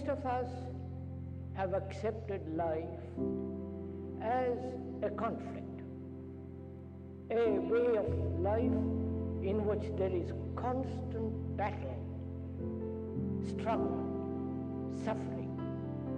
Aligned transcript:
Most 0.00 0.18
of 0.18 0.24
us 0.24 0.48
have 1.52 1.74
accepted 1.74 2.40
life 2.56 2.84
as 4.22 4.56
a 5.02 5.10
conflict, 5.10 5.82
a 7.30 7.58
way 7.58 7.98
of 7.98 8.40
life 8.40 8.80
in 9.42 9.62
which 9.66 9.92
there 9.98 10.08
is 10.10 10.32
constant 10.56 11.56
battle, 11.58 11.98
struggle, 13.46 14.00
suffering, 15.04 15.52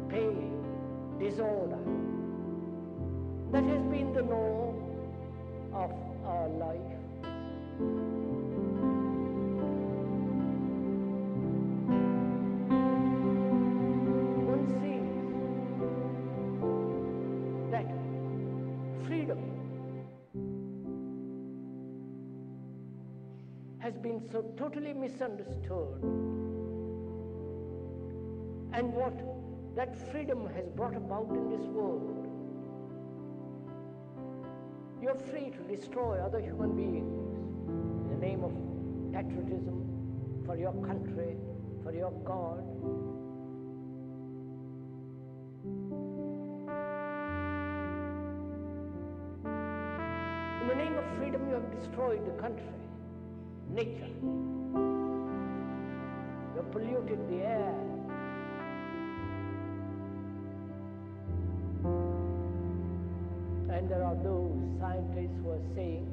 pain, 0.09 0.63
disorder. 1.19 1.83
That 3.51 3.65
has 3.65 3.83
been 3.91 4.13
the 4.13 4.23
norm 4.23 4.77
of 5.75 5.91
our 6.25 6.49
life. 6.51 8.22
Freedom 19.13 19.41
has 23.79 23.95
been 23.99 24.23
so 24.33 24.41
totally 24.57 24.95
misunderstood 24.95 26.03
and 28.73 28.91
what 28.95 29.13
that 29.77 29.95
freedom 30.11 30.49
has 30.55 30.67
brought 30.71 30.97
about 30.97 31.29
in 31.29 31.51
this 31.51 31.67
world. 31.67 32.27
You're 35.03 35.23
free 35.31 35.51
to 35.51 35.77
destroy 35.77 36.19
other 36.19 36.41
human 36.41 36.75
beings 36.75 37.23
in 38.01 38.09
the 38.15 38.27
name 38.27 38.43
of 38.43 38.55
patriotism, 39.13 39.79
for 40.47 40.57
your 40.57 40.73
country, 40.87 41.37
for 41.83 41.93
your 41.93 42.13
God. 42.25 42.65
The 50.73 50.79
name 50.79 50.97
of 50.97 51.05
freedom, 51.19 51.47
you 51.49 51.55
have 51.55 51.71
destroyed 51.79 52.25
the 52.25 52.31
country, 52.41 52.65
nature. 53.69 54.09
You 54.23 55.27
have 56.57 56.73
polluted 56.73 57.29
the 57.29 57.45
air. 57.45 57.75
And 63.69 63.87
there 63.91 64.03
are 64.03 64.17
those 64.25 64.57
scientists 64.81 65.37
who 65.43 65.51
are 65.51 65.61
saying 65.75 66.07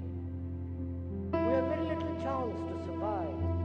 we 1.31 1.37
have 1.37 1.63
very 1.63 1.85
little 1.85 2.15
chance 2.21 2.59
to 2.59 2.85
survive. 2.85 3.58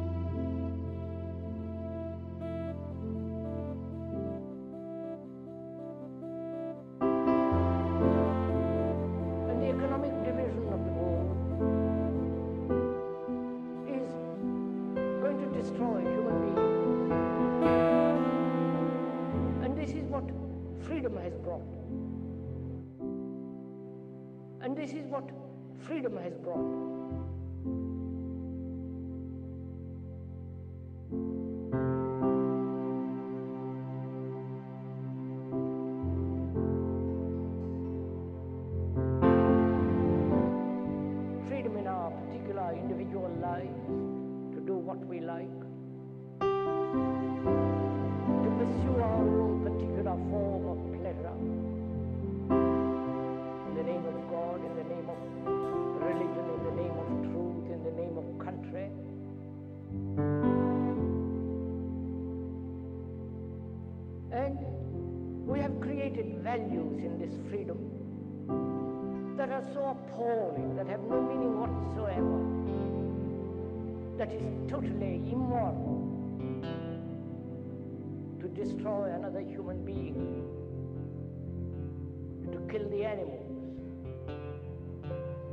Brought. 21.59 21.84
And 24.62 24.76
this 24.76 24.92
is 24.92 25.06
what 25.06 25.31
freedom 25.87 26.16
has 26.16 26.34
brought. 26.34 26.59
Freedom 41.48 41.76
in 41.76 41.86
our 41.86 42.10
particular 42.10 42.72
individual 42.75 43.31
lives 43.41 43.86
to 44.54 44.60
do 44.60 44.75
what 44.75 45.04
we 45.06 45.21
like, 45.21 45.64
values 66.56 66.98
in 67.03 67.19
this 67.19 67.34
freedom 67.50 67.78
that 69.37 69.50
are 69.50 69.65
so 69.72 69.97
appalling, 69.97 70.76
that 70.76 70.87
have 70.87 71.00
no 71.00 71.20
meaning 71.20 71.59
whatsoever, 71.59 72.38
that 74.19 74.31
is 74.32 74.42
totally 74.70 75.16
immoral 75.32 75.75
to 78.41 78.47
destroy 78.48 79.12
another 79.15 79.41
human 79.41 79.84
being, 79.84 80.44
to 82.53 82.59
kill 82.72 82.88
the 82.88 83.04
animals. 83.04 83.41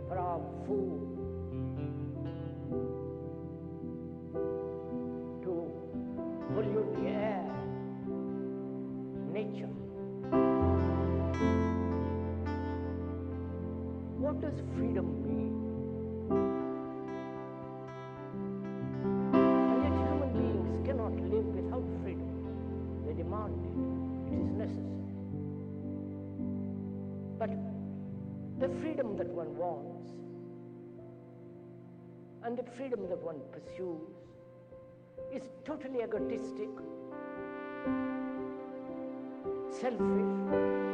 For 0.08 0.20
our 0.20 0.42
food, 0.68 1.21
What 14.42 14.56
does 14.56 14.64
freedom 14.76 15.06
mean? 15.22 15.54
And 19.34 19.84
yet 19.84 19.94
human 19.94 20.32
beings 20.34 20.88
cannot 20.88 21.14
live 21.30 21.46
without 21.46 21.86
freedom. 22.02 23.06
They 23.06 23.14
demand 23.14 23.62
it. 23.70 24.34
It 24.34 24.40
is 24.42 24.52
necessary. 24.54 25.14
But 27.38 27.52
the 28.60 28.70
freedom 28.82 29.16
that 29.18 29.28
one 29.28 29.56
wants 29.56 30.10
and 32.44 32.58
the 32.58 32.64
freedom 32.64 33.08
that 33.10 33.22
one 33.22 33.42
pursues 33.52 34.10
is 35.32 35.44
totally 35.66 36.02
egotistic, 36.02 36.70
selfish, 39.70 40.91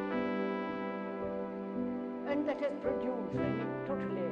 that 2.47 2.61
has 2.61 2.71
produced 2.81 3.35
a 3.35 3.85
totally 3.85 4.31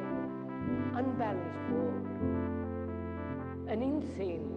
unbalanced 0.95 1.69
world, 1.69 2.07
an 3.67 3.81
insane 3.83 4.54